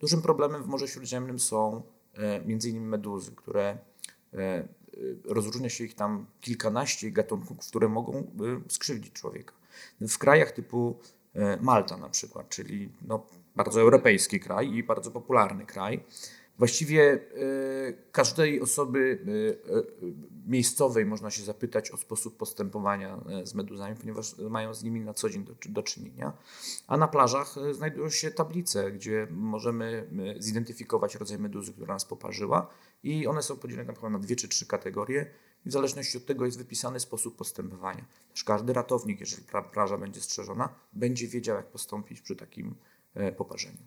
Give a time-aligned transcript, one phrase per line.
[0.00, 1.82] Dużym problemem w Morzu Śródziemnym są
[2.46, 2.88] m.in.
[2.88, 3.78] meduzy, które
[5.24, 8.26] rozróżnia się ich tam kilkanaście gatunków, które mogą
[8.68, 9.54] skrzywdzić człowieka.
[10.00, 10.98] W krajach typu
[11.60, 13.26] Malta na przykład, czyli no,
[13.56, 16.04] bardzo europejski kraj i bardzo popularny kraj,
[16.60, 17.18] Właściwie e,
[18.12, 19.82] każdej osoby e, e,
[20.46, 25.30] miejscowej można się zapytać o sposób postępowania z meduzami, ponieważ mają z nimi na co
[25.30, 26.32] dzień do, do czynienia.
[26.86, 32.70] A na plażach znajdują się tablice, gdzie możemy zidentyfikować rodzaj meduzy, która nas poparzyła
[33.02, 35.30] i one są podzielone na, na dwie czy trzy kategorie.
[35.66, 38.04] W zależności od tego jest wypisany sposób postępowania.
[38.32, 42.74] Też każdy ratownik, jeżeli plaża będzie strzeżona, będzie wiedział, jak postąpić przy takim
[43.36, 43.78] poparzeniu.